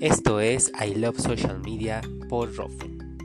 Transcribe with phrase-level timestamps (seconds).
[0.00, 3.18] Esto es I Love Social Media por Rofen.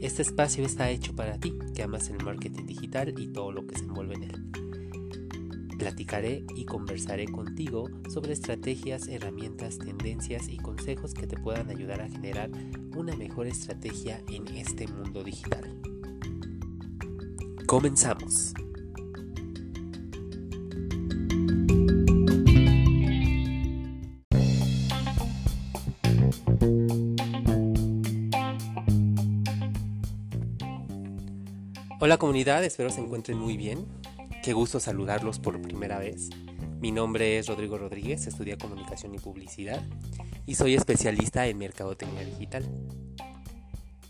[0.00, 3.78] Este espacio está hecho para ti que amas el marketing digital y todo lo que
[3.78, 4.44] se envuelve en él.
[5.78, 12.08] Platicaré y conversaré contigo sobre estrategias, herramientas, tendencias y consejos que te puedan ayudar a
[12.08, 12.50] generar
[12.96, 15.80] una mejor estrategia en este mundo digital.
[17.66, 18.52] Comenzamos.
[32.16, 33.84] Hola comunidad, espero se encuentren muy bien.
[34.42, 36.30] Qué gusto saludarlos por primera vez.
[36.80, 39.82] Mi nombre es Rodrigo Rodríguez, estudia comunicación y publicidad
[40.46, 42.64] y soy especialista en mercadotecnia digital.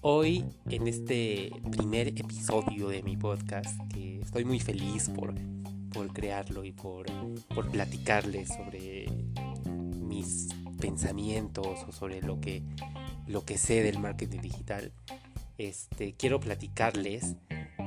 [0.02, 5.34] Hoy, en este primer episodio de mi podcast, que estoy muy feliz por,
[5.92, 7.06] por crearlo y por,
[7.56, 9.06] por platicarles sobre
[9.98, 10.46] mis
[10.80, 12.62] pensamientos o sobre lo que,
[13.26, 14.92] lo que sé del marketing digital,
[15.58, 17.34] este, quiero platicarles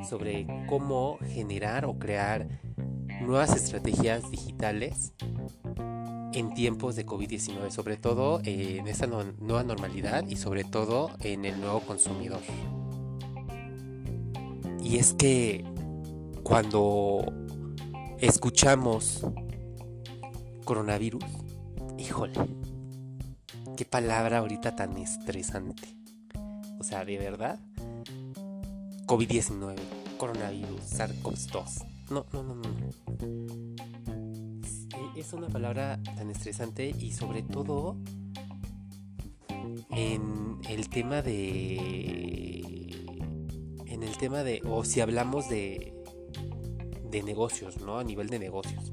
[0.07, 2.47] sobre cómo generar o crear
[3.21, 5.13] nuevas estrategias digitales
[6.33, 11.59] en tiempos de COVID-19, sobre todo en esta nueva normalidad y sobre todo en el
[11.59, 12.41] nuevo consumidor.
[14.81, 15.65] Y es que
[16.43, 17.25] cuando
[18.19, 19.25] escuchamos
[20.63, 21.23] coronavirus,
[21.97, 22.39] híjole,
[23.75, 25.95] qué palabra ahorita tan estresante.
[26.79, 27.59] O sea, de verdad,
[29.09, 29.75] COVID-19,
[30.17, 32.11] coronavirus, SARS-CoV-2.
[32.11, 32.69] No, no, no, no.
[35.15, 37.97] Es una palabra tan estresante y sobre todo
[39.89, 41.79] en el tema de...
[43.87, 44.61] En el tema de...
[44.69, 45.91] O si hablamos de...
[47.09, 47.97] De negocios, ¿no?
[47.97, 48.91] A nivel de negocios.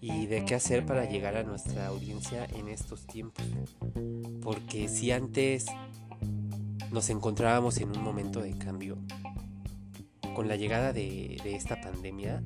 [0.00, 3.44] Y de qué hacer para llegar a nuestra audiencia en estos tiempos.
[4.40, 5.66] Porque si antes
[6.96, 8.96] nos encontrábamos en un momento de cambio.
[10.34, 12.42] Con la llegada de, esta pandemia,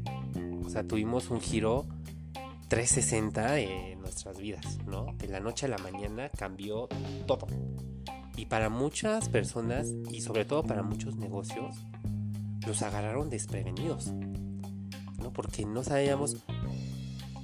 [0.65, 1.87] o sea, tuvimos un giro
[2.67, 5.15] 360 en nuestras vidas, ¿no?
[5.19, 6.89] De la noche a la mañana cambió
[7.29, 7.47] todo.
[8.37, 11.77] Y para muchas personas, y sobre todo para muchos negocios,
[12.67, 14.09] los agarraron desprevenidos,
[15.21, 15.33] ¿no?
[15.33, 16.39] Porque no sabíamos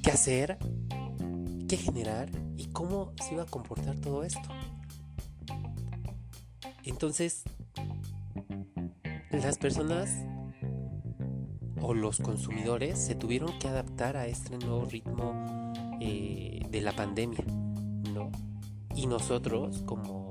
[0.03, 0.59] qué hacer,
[1.69, 4.56] qué generar y cómo se iba a comportar todo esto.
[6.87, 7.43] Entonces,
[9.33, 10.09] las personas
[11.83, 17.45] o los consumidores se tuvieron que adaptar a este nuevo ritmo eh, de la pandemia,
[18.15, 18.31] ¿no?
[18.95, 20.31] Y nosotros, como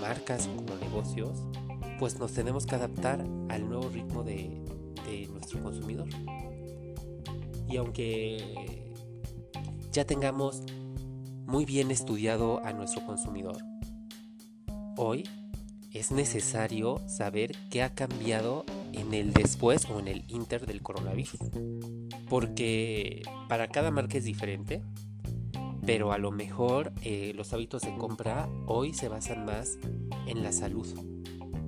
[0.00, 1.44] marcas como negocios,
[1.98, 4.60] pues nos tenemos que adaptar al nuevo ritmo de,
[5.08, 6.08] de nuestro consumidor.
[7.68, 8.92] Y aunque
[9.92, 10.62] ya tengamos
[11.46, 13.58] muy bien estudiado a nuestro consumidor,
[14.96, 15.24] hoy
[15.92, 21.38] es necesario saber qué ha cambiado en el después o en el inter del coronavirus.
[22.28, 24.82] Porque para cada marca es diferente,
[25.86, 29.78] pero a lo mejor eh, los hábitos de compra hoy se basan más
[30.26, 30.86] en la salud.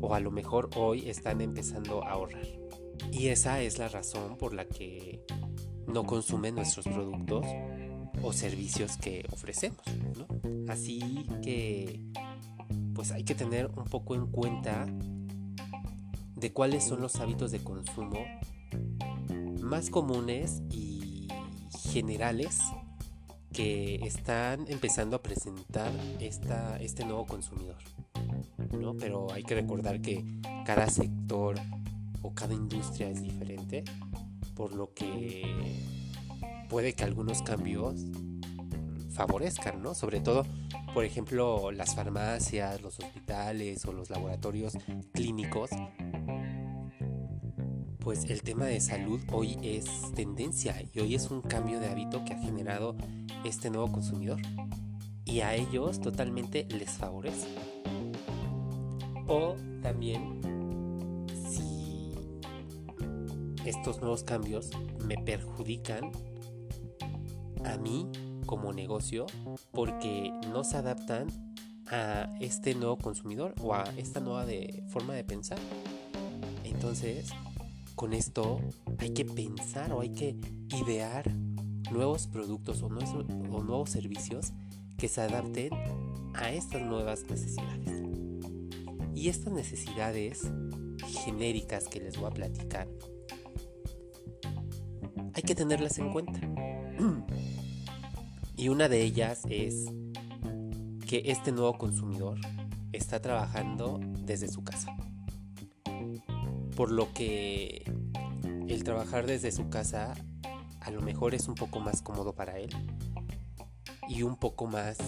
[0.03, 2.47] O a lo mejor hoy están empezando a ahorrar.
[3.13, 5.25] Y esa es la razón por la que
[5.87, 7.47] no consumen nuestros productos
[8.23, 9.83] o servicios que ofrecemos.
[10.69, 12.01] Así que
[13.01, 14.85] pues hay que tener un poco en cuenta
[16.37, 18.27] de cuáles son los hábitos de consumo
[19.63, 21.27] más comunes y
[21.89, 22.59] generales
[23.55, 27.79] que están empezando a presentar esta, este nuevo consumidor.
[28.79, 28.95] ¿no?
[28.99, 30.23] Pero hay que recordar que
[30.67, 31.57] cada sector
[32.21, 33.83] o cada industria es diferente,
[34.55, 35.81] por lo que
[36.69, 37.95] puede que algunos cambios
[39.27, 39.95] favorezcan, ¿no?
[39.95, 40.45] Sobre todo
[40.93, 44.77] por ejemplo, las farmacias, los hospitales o los laboratorios
[45.13, 45.71] clínicos,
[48.01, 49.87] pues el tema de salud hoy es
[50.17, 52.97] tendencia y hoy es un cambio de hábito que ha generado
[53.45, 54.41] este nuevo consumidor.
[55.25, 57.47] Y a ellos totalmente les favorece.
[59.29, 60.41] O también
[61.49, 62.11] si
[63.65, 64.71] estos nuevos cambios
[65.05, 66.11] me perjudican
[67.65, 68.11] a mí
[68.47, 69.27] como negocio
[69.73, 71.29] porque no se adaptan
[71.87, 74.47] a este nuevo consumidor o a esta nueva
[74.89, 75.59] forma de pensar.
[76.65, 77.31] Entonces,
[77.95, 78.61] con esto
[78.99, 80.37] hay que pensar o hay que
[80.77, 81.31] idear
[81.91, 84.53] nuevos productos o o nuevos servicios
[84.97, 85.71] que se adapten
[86.35, 88.03] a estas nuevas necesidades.
[89.15, 90.51] Y estas necesidades
[91.25, 92.89] genéricas que les voy a platicar,
[95.35, 96.41] hay que tenerlas en cuenta.
[98.61, 99.87] Y una de ellas es
[101.09, 102.37] que este nuevo consumidor
[102.93, 104.95] está trabajando desde su casa.
[106.77, 107.91] Por lo que
[108.69, 110.13] el trabajar desde su casa
[110.81, 112.69] a lo mejor es un poco más cómodo para él
[114.11, 114.99] y un poco más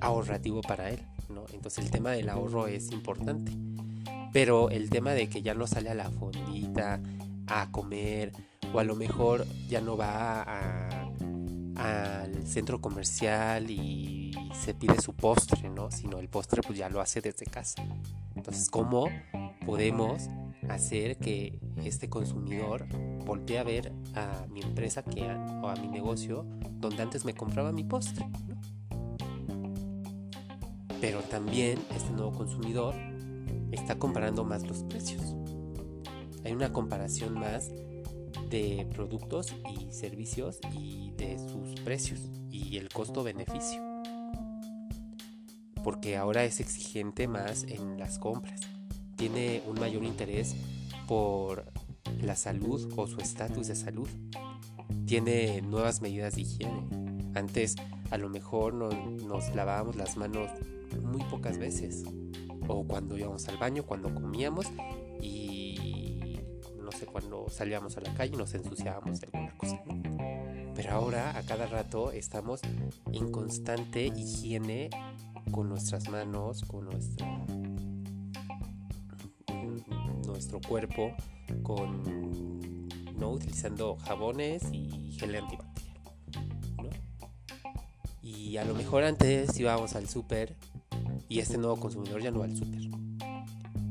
[0.00, 1.00] ahorrativo para él,
[1.30, 1.46] ¿no?
[1.54, 3.52] Entonces el tema del ahorro es importante.
[4.34, 7.00] Pero el tema de que ya no sale a la fondita
[7.46, 8.32] a comer
[8.74, 10.97] o a lo mejor ya no va
[11.78, 15.90] al centro comercial y se pide su postre, ¿no?
[15.90, 17.82] Sino el postre pues ya lo hace desde casa.
[18.34, 19.08] Entonces, ¿cómo
[19.64, 20.28] podemos
[20.68, 22.86] hacer que este consumidor
[23.24, 26.44] voltee a ver a mi empresa que, o a mi negocio
[26.78, 28.26] donde antes me compraba mi postre?
[31.00, 32.94] Pero también este nuevo consumidor
[33.70, 35.36] está comparando más los precios.
[36.44, 37.70] Hay una comparación más
[38.48, 43.82] de productos y servicios y de sus precios y el costo-beneficio.
[45.82, 48.60] Porque ahora es exigente más en las compras.
[49.16, 50.54] Tiene un mayor interés
[51.06, 51.64] por
[52.22, 54.08] la salud o su estatus de salud.
[55.06, 56.86] Tiene nuevas medidas de higiene.
[57.34, 57.76] Antes
[58.10, 60.48] a lo mejor nos lavábamos las manos
[61.02, 62.04] muy pocas veces.
[62.66, 64.97] O cuando íbamos al baño, cuando comíamos no
[67.18, 69.82] cuando salíamos a la calle nos ensuciábamos de alguna cosa.
[70.76, 72.60] Pero ahora a cada rato estamos
[73.12, 74.88] en constante higiene
[75.50, 77.44] con nuestras manos, con nuestra,
[80.26, 81.12] nuestro cuerpo,
[81.64, 82.86] con
[83.16, 85.98] no utilizando jabones y gel antibacterial.
[88.22, 90.54] Y a lo mejor antes íbamos al súper
[91.28, 92.78] y este nuevo consumidor ya no va al súper.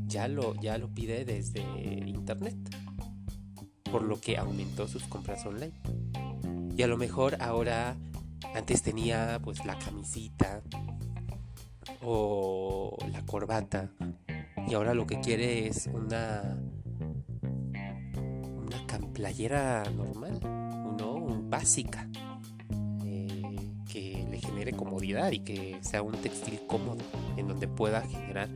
[0.06, 1.60] Ya lo, ya lo pide desde
[2.08, 2.56] internet.
[3.92, 5.74] Por lo que aumentó sus compras online.
[6.76, 7.96] Y a lo mejor ahora
[8.54, 10.62] antes tenía pues la camisita
[12.02, 13.90] o la corbata.
[14.68, 16.58] Y ahora lo que quiere es una
[18.58, 20.40] una playera normal,
[20.98, 21.26] ¿no?
[21.50, 22.08] básica
[24.40, 27.04] genere comodidad y que sea un textil cómodo
[27.36, 28.50] en donde pueda generar,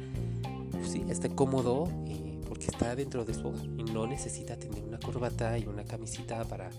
[0.71, 2.30] pues sí, esté cómodo eh,
[2.61, 6.43] porque está dentro de su hogar y no necesita tener una corbata y una camisita
[6.45, 6.69] para,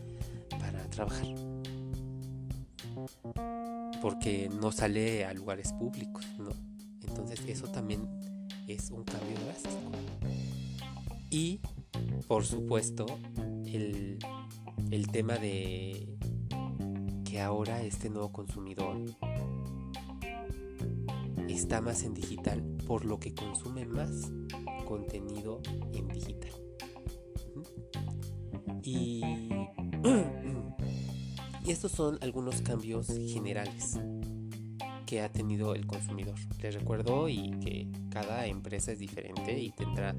[0.50, 1.26] para trabajar.
[4.00, 6.50] Porque no sale a lugares públicos, ¿no?
[7.08, 8.08] Entonces eso también
[8.68, 9.90] es un cambio drástico.
[11.30, 11.60] Y,
[12.28, 13.06] por supuesto,
[13.66, 14.18] el,
[14.90, 16.16] el tema de
[17.42, 18.98] ahora este nuevo consumidor
[21.48, 24.30] está más en digital, por lo que consume más
[24.84, 25.60] contenido
[25.92, 26.52] en digital.
[28.84, 29.22] Y,
[31.70, 33.96] estos son algunos cambios generales
[35.06, 36.34] que ha tenido el consumidor.
[36.60, 40.16] Les recuerdo y que cada empresa es diferente y tendrá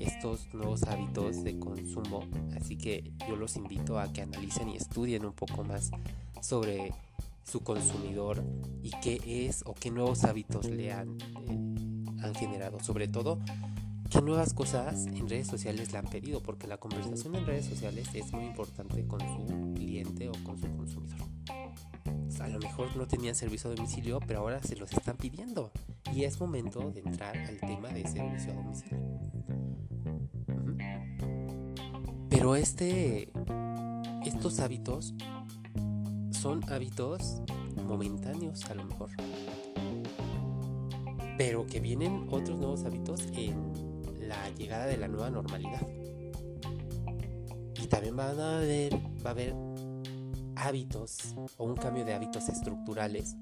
[0.00, 2.24] estos nuevos hábitos de consumo,
[2.56, 5.90] así que yo los invito a que analicen y estudien un poco más
[6.40, 6.92] sobre
[7.44, 8.44] su consumidor
[8.82, 11.18] y qué es o qué nuevos hábitos le han,
[11.48, 12.78] eh, han generado.
[12.80, 13.38] Sobre todo,
[14.10, 18.08] qué nuevas cosas en redes sociales le han pedido, porque la conversación en redes sociales
[18.14, 21.18] es muy importante con su cliente o con su consumidor.
[22.40, 25.70] a lo mejor no tenían servicio a domicilio, pero ahora se los están pidiendo.
[26.14, 28.98] Y es momento de entrar al tema de servicio a domicilio.
[32.30, 33.30] Pero este,
[34.24, 35.14] estos hábitos
[36.30, 37.42] son hábitos
[37.84, 39.10] momentáneos a lo mejor.
[41.36, 43.87] Pero que vienen otros nuevos hábitos en
[44.28, 45.86] la llegada de la nueva normalidad.
[47.82, 48.94] Y también van a haber,
[49.24, 49.54] va a haber
[50.56, 53.36] hábitos o un cambio de hábitos estructurales.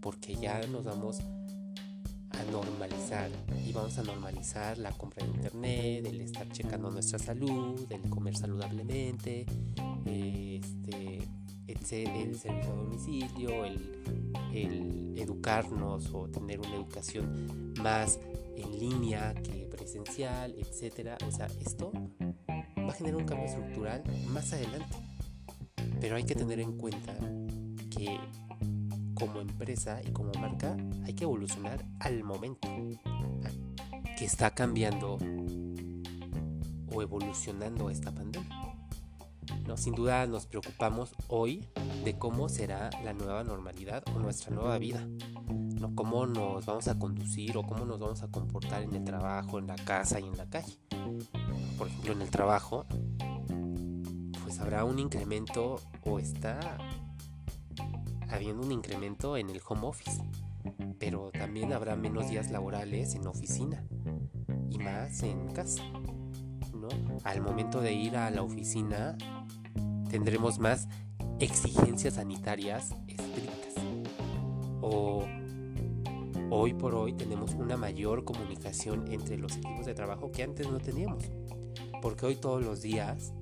[0.00, 1.20] Porque ya nos vamos
[2.30, 3.30] a normalizar
[3.64, 8.36] y vamos a normalizar la compra de internet, el estar checando nuestra salud, el comer
[8.36, 9.46] saludablemente,
[10.04, 11.26] este,
[11.66, 18.20] el servicio a domicilio, el, educarnos o tener una educación más
[18.56, 21.16] en línea que presencial, etcétera.
[21.26, 21.92] O sea, esto
[22.78, 24.96] va a generar un cambio estructural más adelante.
[26.00, 27.16] Pero hay que tener en cuenta
[27.90, 28.18] que
[29.14, 32.68] como empresa y como marca hay que evolucionar al momento
[34.16, 35.18] que está cambiando
[36.92, 38.63] o evolucionando esta pandemia.
[39.66, 39.76] ¿No?
[39.76, 41.68] Sin duda nos preocupamos hoy
[42.04, 45.06] de cómo será la nueva normalidad o nuestra nueva vida.
[45.80, 45.94] ¿no?
[45.94, 49.66] Cómo nos vamos a conducir o cómo nos vamos a comportar en el trabajo, en
[49.66, 50.78] la casa y en la calle.
[51.78, 52.86] Por ejemplo, en el trabajo,
[54.42, 56.78] pues habrá un incremento o está
[58.28, 60.22] habiendo un incremento en el home office.
[60.98, 63.84] pero también habrá menos días laborales en oficina
[64.70, 65.82] y más en casa.
[66.74, 66.88] ¿no?
[67.24, 69.16] Al momento de ir a la oficina
[70.14, 70.86] tendremos más
[71.40, 73.74] exigencias sanitarias estrictas.
[74.80, 75.24] O
[76.50, 80.78] hoy por hoy tenemos una mayor comunicación entre los equipos de trabajo que antes no
[80.78, 81.24] teníamos.
[82.00, 83.32] Porque hoy todos los días,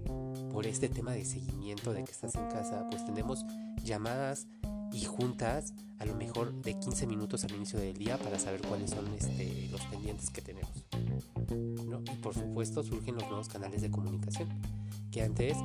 [0.50, 3.45] por este tema de seguimiento de que estás en casa, pues tenemos
[3.85, 4.47] llamadas
[4.93, 8.91] y juntas a lo mejor de 15 minutos al inicio del día para saber cuáles
[8.91, 10.71] son este, los pendientes que tenemos.
[11.51, 14.49] Y por supuesto surgen los nuevos canales de comunicación
[15.11, 15.57] que antes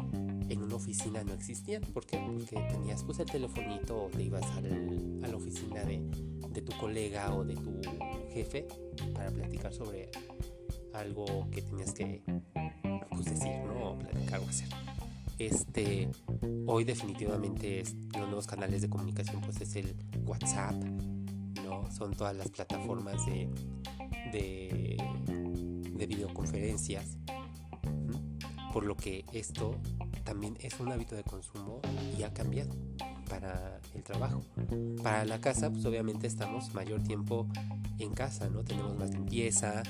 [0.50, 1.82] en una oficina no existían.
[1.82, 2.20] ¿Por qué?
[2.20, 6.02] Porque tenías pues el telefonito o te ibas a la oficina de,
[6.50, 7.82] de tu colega o de tu
[8.32, 8.68] jefe
[9.14, 10.10] para platicar sobre
[10.94, 12.22] algo que tenías que
[13.10, 13.92] pues, decir, ¿no?
[13.92, 14.70] O platicar o hacer.
[15.38, 16.10] Este,
[16.65, 17.84] hoy definitivamente
[18.17, 20.74] los nuevos canales de comunicación pues es el WhatsApp,
[21.63, 21.89] ¿no?
[21.91, 23.50] Son todas las plataformas de,
[24.32, 24.98] de,
[25.96, 27.17] de videoconferencias.
[28.74, 29.75] Por lo que esto
[30.24, 31.82] también es un hábito de consumo
[32.17, 32.75] y ha cambiado
[33.29, 34.41] para el trabajo.
[35.01, 37.48] Para la casa, pues obviamente estamos mayor tiempo
[38.00, 38.63] en casa, ¿no?
[38.63, 39.84] Tenemos más limpieza,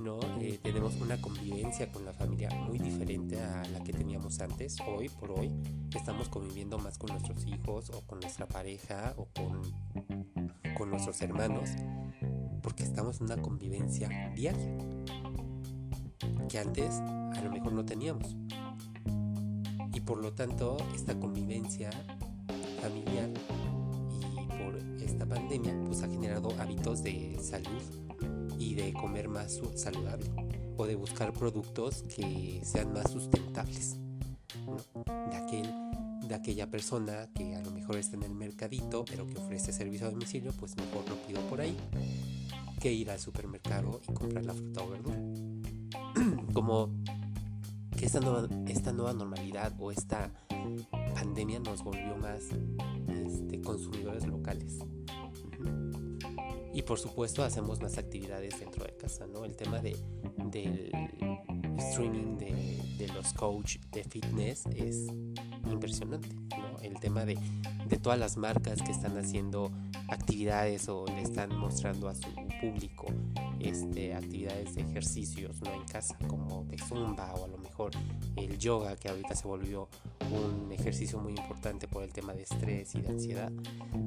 [0.00, 0.18] ¿no?
[0.40, 4.78] Eh, tenemos una convivencia con la familia muy diferente a la que teníamos antes.
[4.86, 5.50] Hoy por hoy
[5.94, 9.60] estamos conviviendo más con nuestros hijos o con nuestra pareja o con,
[10.76, 11.70] con nuestros hermanos
[12.62, 14.78] porque estamos en una convivencia diaria
[16.48, 18.36] que antes a lo mejor no teníamos
[20.10, 21.90] por lo tanto esta convivencia
[22.82, 23.30] familiar
[24.36, 28.09] y por esta pandemia pues ha generado hábitos de salud y
[28.82, 30.26] de comer más saludable
[30.76, 33.96] o de buscar productos que sean más sustentables
[35.30, 35.72] de, aquel,
[36.26, 40.06] de aquella persona que a lo mejor está en el mercadito pero que ofrece servicio
[40.06, 41.76] a domicilio pues mejor lo pido por ahí
[42.80, 45.20] que ir al supermercado y comprar la fruta o verdura
[46.54, 46.90] como
[47.96, 50.30] que esta nueva, esta nueva normalidad o esta
[51.14, 52.40] pandemia nos volvió más
[53.08, 54.78] este, consumidores locales.
[56.80, 59.44] Y por supuesto hacemos más actividades dentro de casa, ¿no?
[59.44, 59.94] El tema de,
[60.46, 60.90] del
[61.76, 65.08] streaming de, los coach de fitness es
[65.70, 66.78] impresionante, ¿no?
[66.80, 67.38] El tema de,
[67.86, 69.70] de todas las marcas que están haciendo
[70.08, 72.28] actividades o le están mostrando a su
[72.62, 73.08] público
[73.58, 75.74] este, actividades de ejercicios ¿no?
[75.74, 77.92] en casa como de zumba o a lo mejor
[78.36, 79.88] el yoga que ahorita se volvió
[80.30, 83.52] un ejercicio muy importante por el tema de estrés y de ansiedad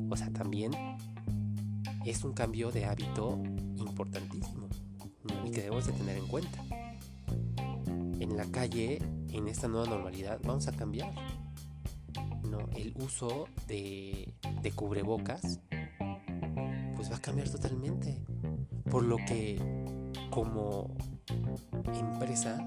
[0.10, 0.72] o sea también
[2.06, 3.42] es un cambio de hábito
[3.78, 4.68] importantísimo
[5.46, 6.64] y que debemos de tener en cuenta
[8.20, 9.00] en la calle
[9.32, 11.14] en esta nueva normalidad vamos a cambiar
[12.50, 12.60] ¿no?
[12.76, 15.60] el uso de, de cubrebocas
[16.96, 18.24] pues va a cambiar totalmente
[18.90, 19.60] por lo que
[20.30, 20.96] como
[21.94, 22.58] empresa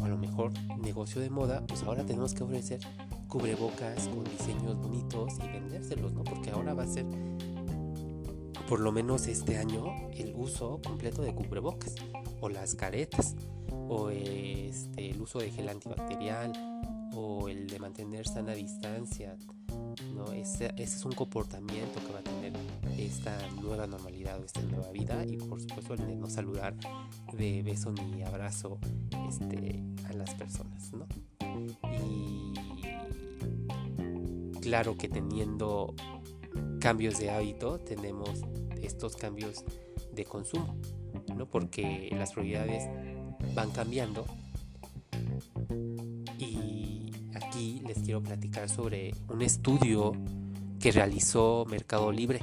[0.00, 2.80] o a lo mejor negocio de moda, pues ahora tenemos que ofrecer
[3.28, 6.24] cubrebocas con diseños bonitos y vendérselos, ¿no?
[6.24, 7.06] Porque ahora va a ser
[8.68, 11.94] por lo menos este año el uso completo de cubrebocas
[12.40, 13.36] o las caretas
[13.88, 16.52] o este, el uso de gel antibacterial
[17.14, 19.36] o el de mantener sana distancia
[20.14, 20.32] ¿no?
[20.32, 22.52] Ese, es un comportamiento que va a tener
[22.98, 26.74] esta nueva normalidad o esta nueva vida y por supuesto el de no saludar
[27.32, 28.78] de beso ni abrazo
[29.28, 31.06] este, a las personas, ¿no?
[32.04, 32.52] Y
[34.60, 35.94] claro que teniendo
[36.86, 38.42] cambios de hábito tenemos
[38.80, 39.64] estos cambios
[40.12, 40.76] de consumo,
[41.34, 41.50] ¿no?
[41.50, 42.88] Porque las prioridades
[43.56, 44.24] van cambiando
[47.84, 50.12] les quiero platicar sobre un estudio
[50.78, 52.38] que realizó Mercado Libre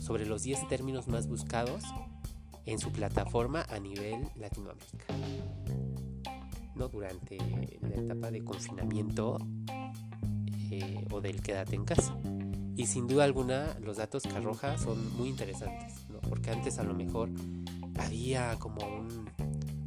[0.00, 1.82] sobre los 10 términos más buscados
[2.66, 5.06] en su plataforma a nivel Latinoamérica.
[6.74, 6.88] ¿no?
[6.88, 7.38] Durante
[7.80, 9.38] la etapa de confinamiento
[10.80, 12.16] eh, o del quédate en casa.
[12.76, 16.94] Y sin duda alguna los datos que arroja son muy interesantes, porque antes a lo
[16.94, 17.30] mejor
[17.98, 19.06] había como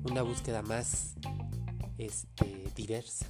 [0.09, 1.15] una búsqueda más
[1.97, 3.25] este, diversa.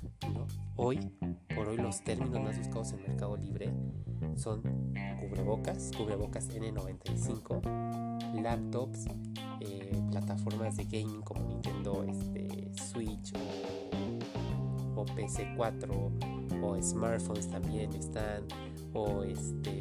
[0.76, 1.12] Hoy,
[1.56, 3.74] por hoy, los términos más buscados en Mercado Libre
[4.36, 4.62] son
[5.20, 9.06] cubrebocas, cubrebocas N95, laptops,
[9.62, 14.07] eh, plataformas de gaming como Nintendo este, Switch o,
[14.98, 18.46] o, PC4 o smartphones también están
[18.94, 19.80] o este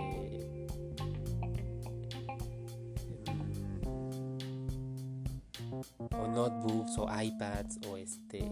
[6.10, 8.48] o notebooks o iPads o este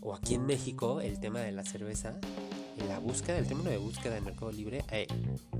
[0.00, 2.18] o aquí en México el tema de la cerveza
[2.84, 5.06] la búsqueda, el término de búsqueda en Mercado Libre, eh,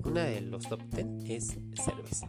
[0.05, 2.29] una de los top 10 es cerveza.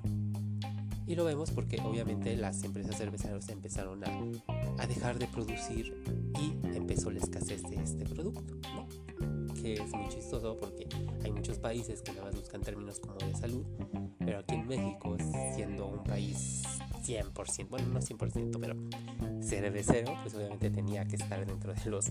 [1.07, 6.03] Y lo vemos porque obviamente las empresas cerveceras empezaron a, dejar de producir
[6.39, 8.53] y empezó la escasez de este producto.
[9.61, 10.87] Que es muy chistoso porque
[11.23, 13.65] hay muchos países que nada más buscan términos como de salud,
[14.19, 15.15] pero aquí en México,
[15.55, 16.63] siendo un país
[17.05, 18.75] 100%, bueno, no 100%, pero
[19.41, 22.07] cervecero, pues obviamente tenía que estar dentro de los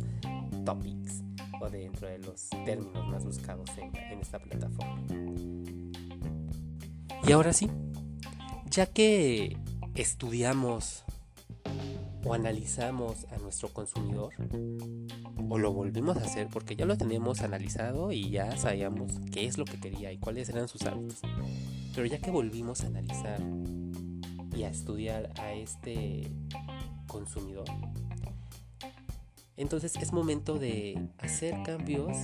[0.65, 1.23] topics
[1.61, 5.03] o dentro de los términos más buscados en, en esta plataforma.
[7.27, 7.69] Y ahora sí,
[8.71, 9.57] ya que
[9.95, 11.05] estudiamos
[12.25, 14.35] o analizamos a nuestro consumidor,
[15.49, 19.59] o lo volvimos a hacer porque ya lo teníamos analizado y ya sabíamos qué es
[19.59, 21.21] lo que quería y cuáles eran sus hábitos.
[21.95, 23.41] Pero ya que volvimos a analizar
[24.57, 26.29] y a estudiar a este
[27.07, 27.67] consumidor,
[29.57, 32.17] entonces es momento de hacer cambios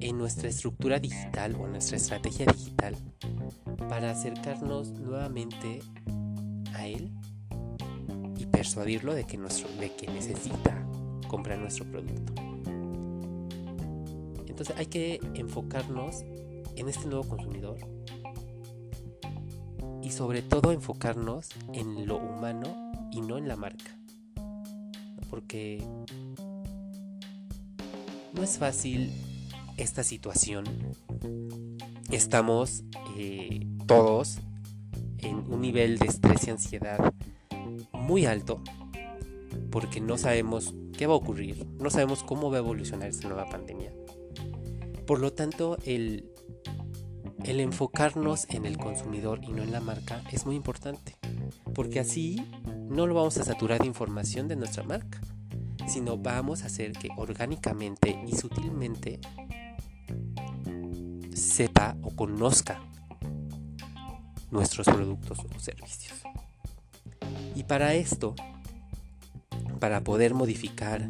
[0.00, 2.94] en nuestra estructura digital o nuestra estrategia digital
[3.88, 5.80] para acercarnos nuevamente
[6.74, 7.10] a él
[8.38, 10.86] y persuadirlo de que, nuestro, de que necesita
[11.28, 12.32] comprar nuestro producto.
[14.46, 16.22] Entonces hay que enfocarnos
[16.76, 17.78] en este nuevo consumidor
[20.02, 23.96] y sobre todo enfocarnos en lo humano y no en la marca.
[25.30, 25.84] Porque
[28.34, 29.12] no es fácil
[29.76, 30.64] esta situación.
[32.10, 32.84] Estamos
[33.16, 34.38] eh, todos
[35.16, 37.12] en un nivel de estrés y ansiedad
[37.92, 38.62] muy alto
[39.70, 43.48] porque no sabemos qué va a ocurrir, no sabemos cómo va a evolucionar esta nueva
[43.48, 43.92] pandemia.
[45.06, 46.30] Por lo tanto, el,
[47.44, 51.16] enfocarnos en el consumidor y no en la marca es muy importante,
[51.74, 52.44] porque así
[52.90, 55.18] no lo vamos a saturar de información de nuestra marca,
[55.86, 59.18] sino vamos a hacer que orgánicamente y sutilmente
[61.32, 62.82] sepa o conozca
[64.50, 66.22] nuestros productos o servicios.
[67.54, 68.34] Y para esto,
[69.80, 71.08] para poder modificar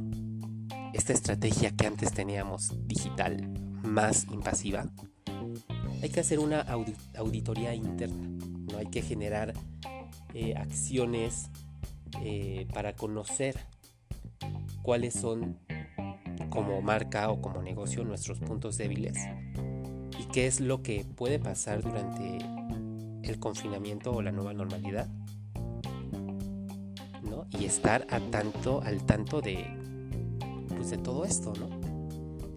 [0.93, 3.49] esta estrategia que antes teníamos digital
[3.83, 4.87] más invasiva,
[6.03, 6.65] hay que hacer una
[7.17, 8.29] auditoría interna,
[8.71, 8.79] ¿no?
[8.79, 9.53] hay que generar
[10.35, 11.51] eh, acciones
[12.23, 13.59] eh, para conocer
[14.83, 15.59] cuáles son
[16.51, 19.19] como marca o como negocio nuestros puntos débiles
[20.19, 22.39] y qué es lo que puede pasar durante
[23.29, 25.09] el confinamiento o la nueva normalidad
[27.51, 29.67] y estar a tanto, al tanto de,
[30.69, 31.69] pues de todo esto, ¿no?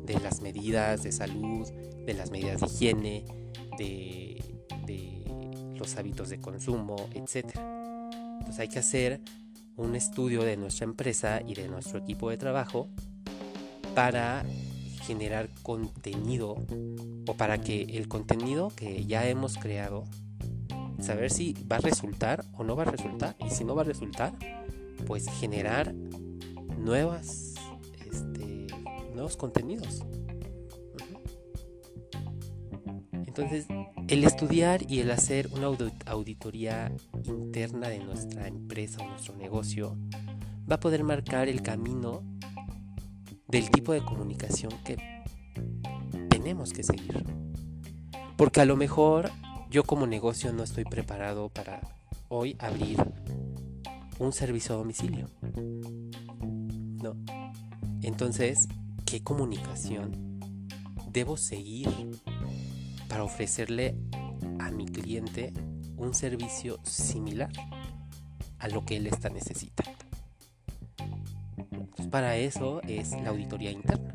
[0.05, 1.67] De las medidas de salud,
[2.05, 3.25] de las medidas de higiene,
[3.77, 4.43] de,
[4.85, 7.57] de los hábitos de consumo, etc.
[8.39, 9.21] Entonces hay que hacer
[9.77, 12.89] un estudio de nuestra empresa y de nuestro equipo de trabajo
[13.95, 14.43] para
[15.03, 16.57] generar contenido
[17.27, 20.03] o para que el contenido que ya hemos creado
[21.01, 23.85] saber si va a resultar o no va a resultar y si no va a
[23.85, 24.33] resultar
[25.05, 25.93] pues generar
[26.77, 27.55] nuevas,
[28.05, 28.67] este,
[29.13, 30.03] nuevos contenidos.
[33.13, 33.65] Entonces,
[34.07, 35.67] el estudiar y el hacer una
[36.05, 36.91] auditoría
[37.23, 39.97] interna de nuestra empresa o nuestro negocio
[40.69, 42.23] va a poder marcar el camino
[43.47, 44.97] del tipo de comunicación que
[46.29, 47.23] tenemos que seguir.
[48.35, 49.31] Porque a lo mejor
[49.71, 51.79] yo como negocio no estoy preparado para
[52.27, 52.97] hoy abrir
[54.19, 55.29] un servicio a domicilio.
[57.01, 57.15] No.
[58.01, 58.67] Entonces,
[59.05, 60.41] ¿qué comunicación
[61.09, 61.87] debo seguir
[63.07, 63.95] para ofrecerle
[64.59, 65.53] a mi cliente
[65.95, 67.49] un servicio similar
[68.59, 69.99] a lo que él está necesitando?
[71.95, 74.13] Pues para eso es la auditoría interna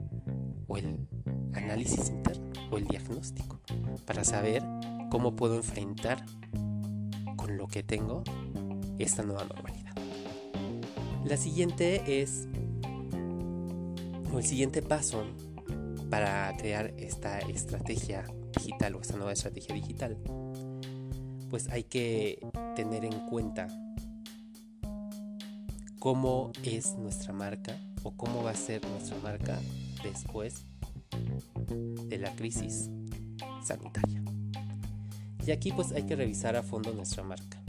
[0.69, 1.09] o el
[1.55, 3.59] análisis interno o el diagnóstico
[4.05, 4.63] para saber
[5.11, 6.25] cómo puedo enfrentar
[7.37, 8.25] con lo que tengo
[8.99, 9.95] esta nueva normalidad.
[11.25, 12.47] La siguiente es,
[14.33, 15.25] o el siguiente paso
[16.11, 18.25] para crear esta estrategia
[18.57, 20.17] digital o esta nueva estrategia digital,
[21.51, 23.67] pues hay que tener en cuenta
[25.99, 29.59] cómo es nuestra marca o cómo va a ser nuestra marca
[30.05, 30.65] después
[32.09, 32.91] de la crisis
[33.65, 34.16] sanitaria.
[35.47, 37.63] Y aquí pues hay que revisar a fondo nuestra marca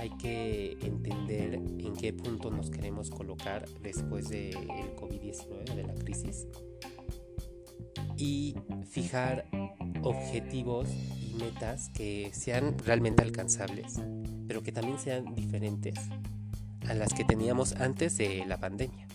[0.00, 4.56] hay que entender en qué punto nos queremos colocar después del
[4.96, 6.46] COVID-19, de la crisis,
[8.16, 8.54] y
[8.88, 9.46] fijar
[10.02, 10.88] objetivos
[11.20, 14.00] y metas que sean realmente alcanzables,
[14.46, 15.94] pero que también sean diferentes
[16.88, 19.06] a las que teníamos antes de la pandemia,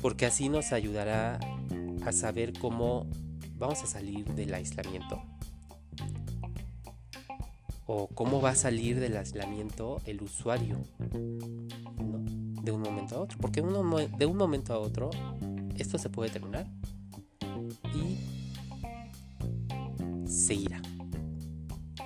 [0.00, 1.38] porque así nos ayudará
[2.04, 3.08] a saber cómo
[3.56, 5.20] vamos a salir del aislamiento
[7.86, 10.78] o cómo va a salir del aislamiento el usuario
[12.62, 13.38] de un momento a otro.
[13.38, 15.10] Porque de un momento a otro
[15.76, 16.66] esto se puede terminar
[17.94, 18.18] y
[20.26, 20.80] seguirá.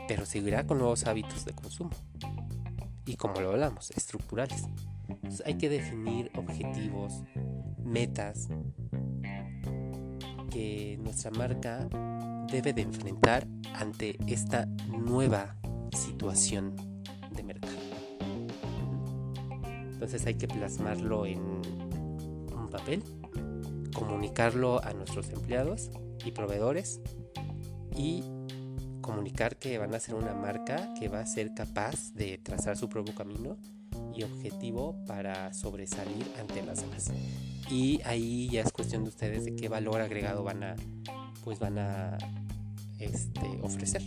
[0.07, 1.91] Pero seguirá con nuevos hábitos de consumo.
[3.05, 4.65] Y como lo hablamos, estructurales.
[5.45, 7.23] hay que definir objetivos,
[7.83, 8.49] metas
[10.51, 11.89] que nuestra marca
[12.51, 15.58] debe de enfrentar ante esta nueva
[15.93, 16.75] situación
[17.31, 17.75] de mercado.
[19.93, 23.03] Entonces hay que plasmarlo en un papel,
[23.95, 25.91] comunicarlo a nuestros empleados
[26.25, 27.01] y proveedores
[27.97, 28.23] y
[29.01, 32.89] comunicar que van a ser una marca que va a ser capaz de trazar su
[32.89, 33.57] propio camino
[34.15, 37.11] y objetivo para sobresalir ante las demás.
[37.71, 40.77] Y ahí ya es cuestión de ustedes de qué valor agregado van a
[41.45, 42.19] pues van a
[42.99, 44.03] este, ofrecer.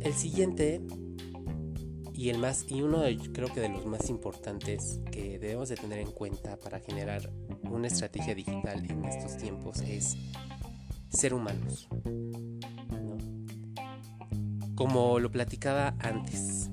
[0.00, 0.80] El siguiente
[2.14, 5.76] y el más y uno de, creo que de los más importantes que debemos de
[5.76, 7.30] tener en cuenta para generar
[7.62, 10.16] una estrategia digital en estos tiempos es
[11.08, 11.88] ser humanos.
[14.74, 16.70] Como lo platicaba antes,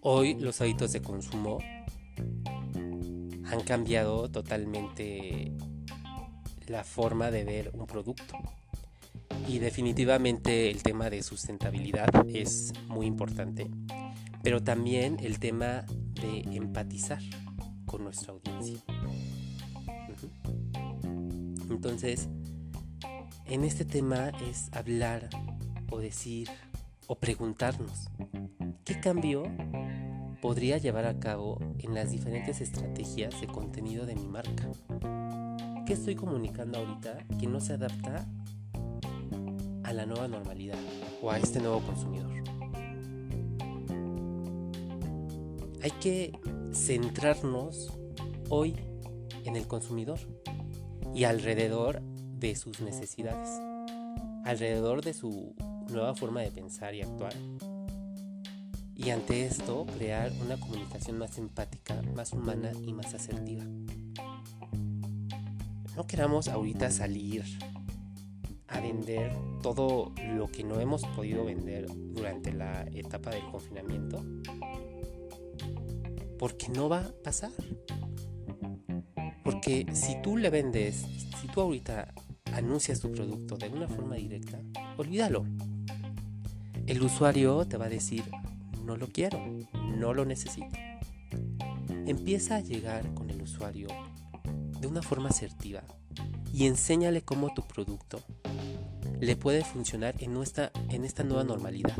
[0.00, 1.58] hoy los hábitos de consumo
[3.44, 5.52] han cambiado totalmente
[6.66, 8.34] la forma de ver un producto.
[9.46, 13.70] Y definitivamente el tema de sustentabilidad es muy importante,
[14.42, 17.20] pero también el tema de empatizar
[17.84, 18.82] con nuestra audiencia.
[21.70, 22.28] Entonces,
[23.46, 25.28] en este tema es hablar
[25.90, 26.48] o decir
[27.06, 28.08] o preguntarnos,
[28.84, 29.44] ¿qué cambio
[30.40, 34.70] podría llevar a cabo en las diferentes estrategias de contenido de mi marca?
[35.86, 38.26] ¿Qué estoy comunicando ahorita que no se adapta
[39.84, 40.78] a la nueva normalidad
[41.22, 42.32] o a este nuevo consumidor?
[45.82, 46.32] Hay que
[46.72, 47.92] centrarnos
[48.48, 48.74] hoy
[49.44, 50.18] en el consumidor
[51.14, 52.02] y alrededor
[52.38, 53.48] de sus necesidades,
[54.44, 55.54] alrededor de su
[55.90, 57.34] nueva forma de pensar y actuar.
[58.96, 63.64] Y ante esto, crear una comunicación más empática, más humana y más asertiva.
[65.96, 67.44] No queramos ahorita salir
[68.68, 74.24] a vender todo lo que no hemos podido vender durante la etapa del confinamiento.
[76.38, 77.52] Porque no va a pasar.
[79.42, 81.06] Porque si tú le vendes,
[81.40, 82.12] si tú ahorita
[82.52, 84.58] anuncias tu producto de una forma directa,
[84.96, 85.44] olvídalo.
[86.86, 88.24] El usuario te va a decir,
[88.84, 89.40] no lo quiero,
[89.96, 90.76] no lo necesito.
[92.06, 93.88] Empieza a llegar con el usuario
[94.84, 95.82] de una forma asertiva
[96.52, 98.22] y enséñale cómo tu producto
[99.18, 101.96] le puede funcionar en, nuestra, en esta nueva normalidad.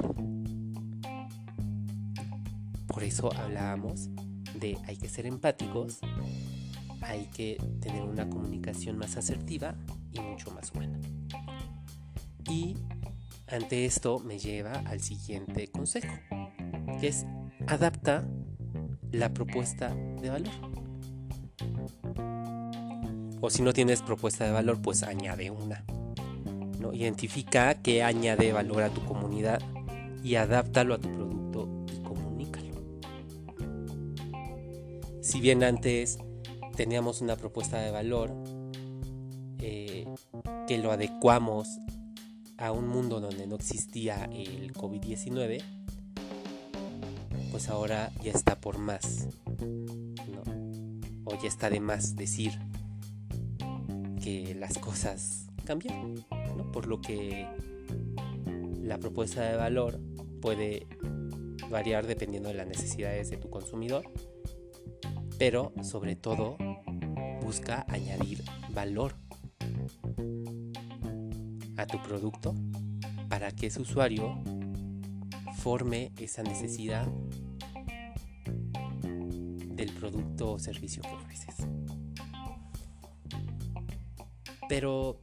[2.87, 4.11] Por eso hablábamos
[4.61, 6.01] de hay que ser empáticos,
[7.01, 9.75] hay que tener una comunicación más asertiva
[10.13, 11.01] y mucho más buena.
[12.51, 12.77] Y
[13.47, 16.13] ante esto me lleva al siguiente consejo,
[17.01, 17.25] que es
[17.67, 18.29] adapta
[19.11, 20.74] la propuesta de valor.
[23.41, 25.85] O si no tienes propuesta de valor, pues añade una.
[26.79, 26.93] ¿no?
[26.93, 29.61] Identifica qué añade valor a tu comunidad
[30.23, 32.75] y adáptalo a tu producto y comunícalo.
[35.21, 36.19] Si bien antes
[36.77, 38.35] teníamos una propuesta de valor
[39.61, 40.07] eh,
[40.67, 41.69] que lo adecuamos
[42.57, 45.63] a un mundo donde no existía el COVID-19,
[47.51, 49.29] pues ahora ya está por más.
[51.25, 52.59] O ya está de más decir
[54.25, 56.15] que las cosas cambian,
[56.73, 57.47] por lo que
[58.81, 60.01] la propuesta de valor
[60.41, 60.87] puede
[61.69, 64.11] variar dependiendo de las necesidades de tu consumidor,
[65.39, 66.57] pero sobre todo
[67.43, 69.15] busca añadir valor
[71.77, 72.55] a tu producto
[73.29, 74.43] para que ese usuario
[75.59, 77.07] forme esa necesidad
[79.03, 81.74] del producto o servicio que ofreces.
[84.69, 85.21] Pero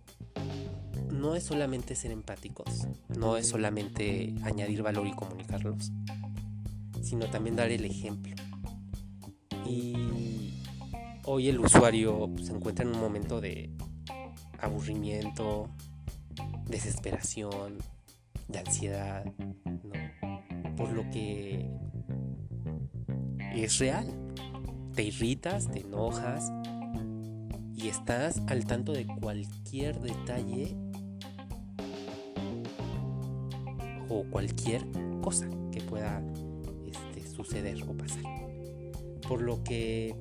[1.11, 5.91] no es solamente ser empáticos, no es solamente añadir valor y comunicarlos,
[7.01, 8.35] sino también dar el ejemplo.
[9.67, 10.53] Y
[11.25, 13.69] hoy el usuario pues, se encuentra en un momento de
[14.59, 15.69] aburrimiento,
[16.65, 17.77] desesperación,
[18.47, 19.25] de ansiedad,
[20.75, 21.69] por lo que
[23.55, 24.07] es real.
[24.95, 26.51] te irritas, te enojas
[27.81, 30.75] y estás al tanto de cualquier detalle
[34.07, 34.85] o cualquier
[35.21, 36.21] cosa que pueda
[36.85, 38.23] este, suceder o pasar.
[39.27, 40.15] Por lo que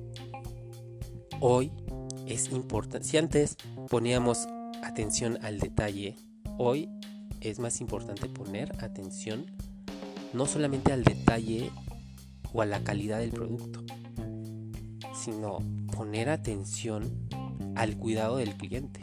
[1.39, 1.71] hoy
[2.25, 3.57] es importante, si antes
[3.89, 4.47] poníamos
[4.83, 6.15] atención al detalle,
[6.57, 6.89] hoy
[7.41, 9.45] es más importante poner atención
[10.33, 11.71] no solamente al detalle
[12.53, 13.83] o a la calidad del producto,
[15.13, 15.59] sino
[15.91, 17.29] poner atención
[17.75, 19.01] al cuidado del cliente.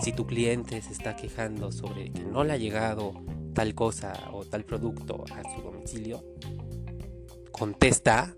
[0.00, 3.14] Si tu cliente se está quejando sobre que no le ha llegado
[3.54, 6.24] tal cosa o tal producto a su domicilio,
[7.52, 8.34] contesta,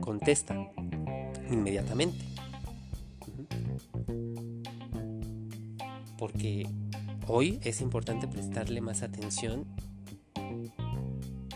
[0.00, 0.54] contesta
[1.50, 2.24] inmediatamente.
[6.18, 6.66] Porque
[7.26, 9.64] hoy es importante prestarle más atención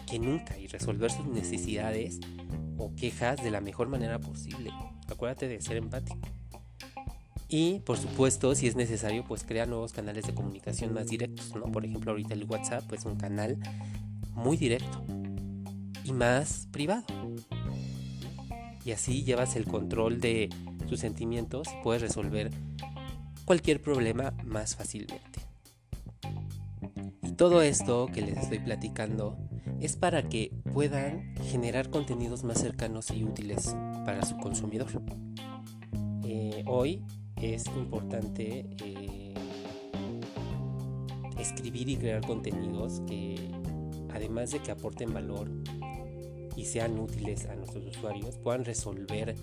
[0.07, 2.21] que nunca y resolver sus necesidades
[2.79, 4.71] o quejas de la mejor manera posible.
[5.25, 6.19] Acuérdate de ser empático.
[7.49, 11.73] Y por supuesto, si es necesario, pues crea nuevos canales de comunicación más directos, ¿no?
[11.73, 13.57] Por ejemplo, ahorita el WhatsApp es un canal
[14.33, 15.03] muy directo
[16.05, 17.07] y más privado.
[18.85, 20.51] Y así llevas el control de
[20.87, 22.51] tus sentimientos y puedes resolver
[23.47, 25.41] cualquier problema más fácilmente.
[27.23, 29.39] Y todo esto que les estoy platicando
[29.81, 34.89] es para que puedan generar contenidos más cercanos y útiles para su consumidor.
[36.25, 37.03] Eh, hoy
[37.41, 39.35] es importante eh,
[41.39, 43.51] escribir y crear contenidos que
[44.13, 45.51] además de que aporten valor
[46.57, 49.35] y sean útiles a nuestros usuarios, puedan resolver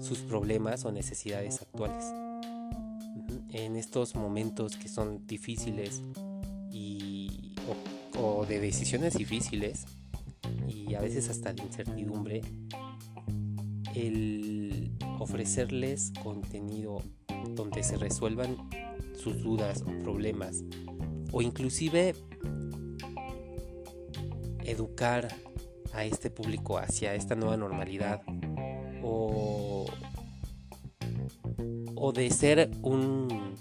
[0.00, 2.04] sus problemas o necesidades actuales.
[3.50, 6.02] En estos momentos que son difíciles
[6.70, 7.54] y,
[8.18, 9.86] o de decisiones difíciles
[10.68, 12.42] y a veces hasta de incertidumbre,
[13.96, 17.02] el ofrecerles contenido
[17.54, 18.56] donde se resuelvan
[19.16, 20.62] sus dudas o problemas
[21.32, 22.14] o inclusive
[24.64, 25.28] educar
[25.94, 28.20] a este público hacia esta nueva normalidad
[29.02, 29.86] o,
[31.94, 33.54] o de ser un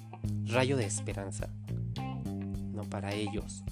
[0.45, 1.49] rayo de esperanza
[2.73, 3.63] no para ellos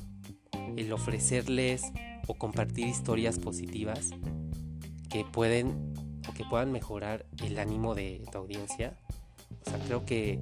[0.78, 1.84] el ofrecerles
[2.28, 4.12] o compartir historias positivas
[5.10, 5.92] que pueden
[6.34, 8.98] que puedan mejorar el ánimo de tu audiencia
[9.65, 10.39] o sea, creo que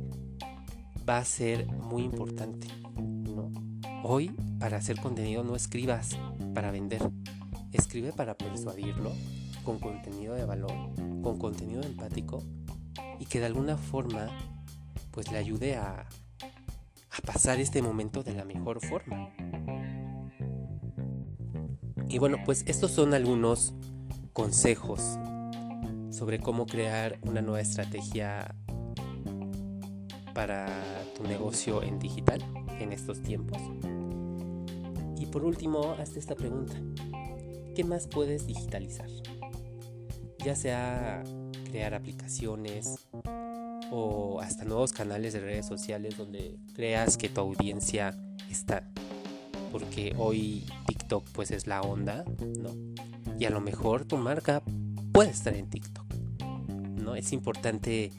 [1.08, 2.68] va a ser muy importante.
[4.04, 6.18] Hoy, para hacer contenido, no escribas
[6.54, 7.02] para vender.
[7.72, 9.12] Escribe para persuadirlo
[9.64, 10.74] con contenido de valor,
[11.22, 12.44] con contenido empático
[13.20, 14.28] y que de alguna forma
[15.12, 16.08] pues le ayude a
[17.26, 19.30] pasar este momento de la mejor forma.
[22.10, 23.74] Y bueno, pues estos son algunos
[24.34, 25.20] consejos
[26.22, 28.54] sobre cómo crear una nueva estrategia
[30.36, 30.68] para
[31.18, 32.40] tu negocio en digital
[32.80, 33.60] en estos tiempos.
[35.18, 36.76] Y por último, hazte esta pregunta.
[37.76, 39.08] ¿Qué más puedes digitalizar?
[40.46, 41.24] Ya sea
[41.72, 43.08] crear aplicaciones
[43.90, 48.16] o hasta nuevos canales de redes sociales donde creas que tu audiencia
[48.48, 48.88] está.
[49.72, 52.26] Porque hoy TikTok pues es la onda,
[52.60, 52.70] ¿no?
[53.40, 54.62] Y a lo mejor tu marca
[55.12, 56.11] puede estar en TikTok.
[57.16, 58.12] Es importante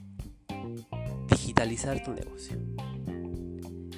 [1.28, 2.58] digitalizar tu negocio.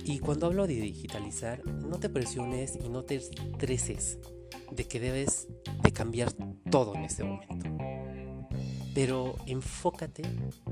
[0.04, 4.18] Y cuando hablo de digitalizar, no te presiones y no te estreses
[4.70, 5.48] de que debes
[5.82, 6.32] de cambiar
[6.70, 7.68] todo en este momento.
[8.94, 10.22] Pero enfócate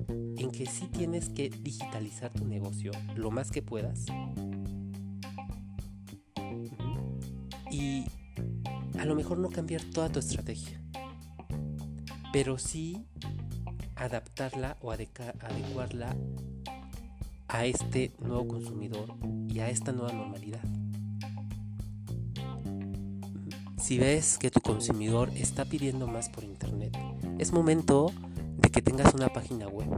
[0.09, 4.07] en que sí tienes que digitalizar tu negocio lo más que puedas.
[7.71, 8.05] Y
[8.99, 10.81] a lo mejor no cambiar toda tu estrategia,
[12.33, 13.07] pero sí
[13.97, 16.17] adaptarla o adecuarla
[17.49, 19.15] a este nuevo consumidor
[19.49, 20.63] y a esta nueva normalidad.
[23.79, 26.97] Si ves que tu consumidor está pidiendo más por internet,
[27.39, 28.13] es momento
[28.59, 29.89] de que tengas una página web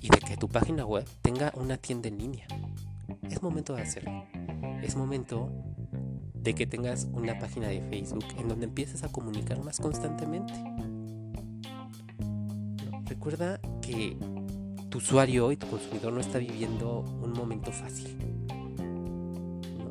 [0.00, 2.46] y de que tu página web tenga una tienda en línea.
[3.30, 4.24] Es momento de hacerlo.
[4.82, 5.48] Es momento
[6.34, 10.52] de que tengas una página de Facebook en donde empieces a comunicar más constantemente.
[13.12, 14.16] Recuerda que
[14.88, 18.16] tu usuario y tu consumidor no está viviendo un momento fácil.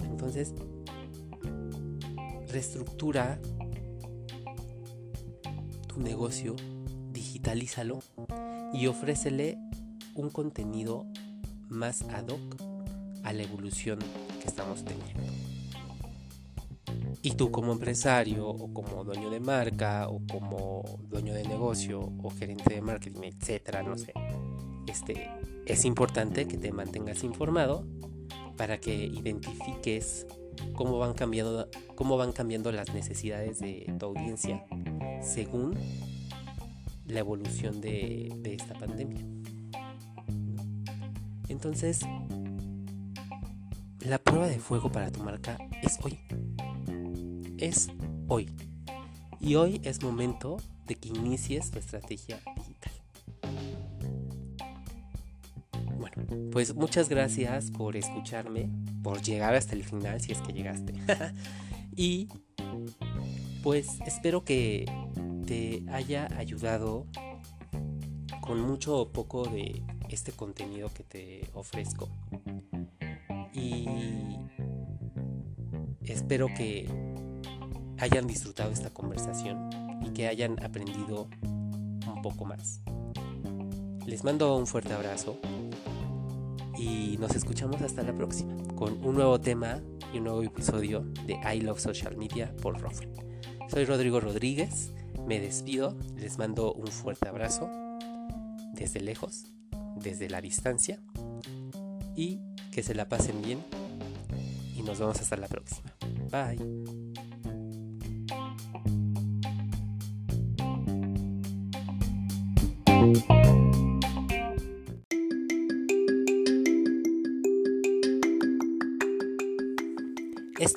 [0.03, 0.55] Entonces,
[2.47, 3.39] reestructura
[5.85, 6.55] tu negocio,
[7.13, 7.99] digitalízalo
[8.73, 9.59] y ofrécele
[10.15, 11.05] un contenido
[11.69, 12.55] más ad hoc
[13.23, 13.99] a la evolución
[14.41, 15.40] que estamos teniendo.
[17.21, 22.29] Y tú como empresario o como dueño de marca o como dueño de negocio o
[22.31, 24.13] gerente de marketing, etcétera, no sé.
[24.87, 25.29] Este,
[25.65, 27.85] es importante que te mantengas informado
[28.57, 30.25] para que identifiques
[30.73, 34.65] cómo van cambiando, cómo van cambiando las necesidades de tu audiencia
[35.21, 35.75] según
[37.05, 39.21] la evolución de, de esta pandemia.
[41.49, 41.99] Entonces,
[43.99, 46.17] la prueba de fuego para tu marca es hoy.
[47.61, 47.89] Es
[48.27, 48.49] hoy.
[49.39, 52.91] Y hoy es momento de que inicies tu estrategia digital.
[55.99, 58.67] Bueno, pues muchas gracias por escucharme,
[59.03, 60.95] por llegar hasta el final si es que llegaste.
[61.95, 62.29] y
[63.61, 64.85] pues espero que
[65.45, 67.05] te haya ayudado
[68.41, 72.09] con mucho o poco de este contenido que te ofrezco.
[73.53, 73.85] Y
[76.01, 77.10] espero que
[78.01, 79.69] hayan disfrutado esta conversación
[80.03, 82.81] y que hayan aprendido un poco más.
[84.05, 85.37] Les mando un fuerte abrazo
[86.77, 89.79] y nos escuchamos hasta la próxima con un nuevo tema
[90.11, 93.13] y un nuevo episodio de I Love Social Media por Rofren.
[93.69, 94.91] Soy Rodrigo Rodríguez,
[95.27, 97.69] me despido, les mando un fuerte abrazo
[98.73, 99.45] desde lejos,
[99.97, 100.99] desde la distancia
[102.15, 102.39] y
[102.71, 103.63] que se la pasen bien
[104.75, 105.93] y nos vemos hasta la próxima.
[106.31, 107.00] Bye.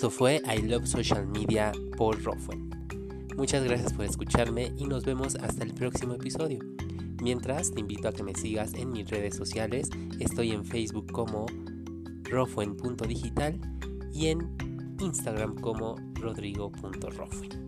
[0.05, 2.69] Esto fue I Love Social Media por Rofuen.
[3.39, 6.59] Muchas gracias por escucharme y nos vemos hasta el próximo episodio.
[7.23, 9.89] Mientras, te invito a que me sigas en mis redes sociales.
[10.21, 11.47] Estoy en Facebook como
[12.25, 13.59] rofuen.digital
[14.13, 14.47] y en
[15.01, 17.64] Instagram como rodrigo.rofuen.